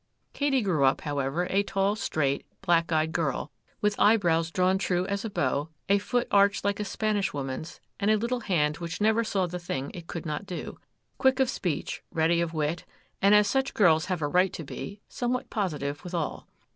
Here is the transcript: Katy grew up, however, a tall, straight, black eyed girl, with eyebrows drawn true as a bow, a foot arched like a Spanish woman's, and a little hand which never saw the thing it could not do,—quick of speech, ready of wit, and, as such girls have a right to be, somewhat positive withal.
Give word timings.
Katy 0.33 0.63
grew 0.63 0.83
up, 0.83 1.01
however, 1.01 1.45
a 1.51 1.61
tall, 1.61 1.95
straight, 1.95 2.43
black 2.63 2.91
eyed 2.91 3.11
girl, 3.11 3.51
with 3.81 3.99
eyebrows 3.99 4.49
drawn 4.49 4.79
true 4.79 5.05
as 5.05 5.23
a 5.23 5.29
bow, 5.29 5.69
a 5.89 5.99
foot 5.99 6.27
arched 6.31 6.65
like 6.65 6.79
a 6.79 6.85
Spanish 6.85 7.33
woman's, 7.35 7.79
and 7.99 8.09
a 8.09 8.17
little 8.17 8.39
hand 8.39 8.77
which 8.77 8.99
never 8.99 9.23
saw 9.23 9.45
the 9.45 9.59
thing 9.59 9.91
it 9.93 10.07
could 10.07 10.25
not 10.25 10.47
do,—quick 10.47 11.39
of 11.39 11.51
speech, 11.51 12.01
ready 12.11 12.41
of 12.41 12.51
wit, 12.51 12.83
and, 13.21 13.35
as 13.35 13.47
such 13.47 13.75
girls 13.75 14.05
have 14.05 14.23
a 14.23 14.27
right 14.27 14.53
to 14.53 14.63
be, 14.63 14.99
somewhat 15.07 15.51
positive 15.51 16.03
withal. 16.03 16.47